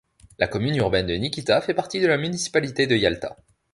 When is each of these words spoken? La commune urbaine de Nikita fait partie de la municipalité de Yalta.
La 0.39 0.47
commune 0.47 0.77
urbaine 0.77 1.05
de 1.05 1.13
Nikita 1.13 1.61
fait 1.61 1.75
partie 1.75 1.99
de 1.99 2.07
la 2.07 2.17
municipalité 2.17 2.87
de 2.87 2.95
Yalta. 2.95 3.37